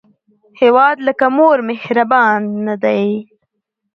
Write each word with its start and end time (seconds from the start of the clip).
هیواد 0.59 0.97
لکه 1.07 1.25
مور 1.37 1.57
مهربانه 1.69 2.75
دی 2.83 3.03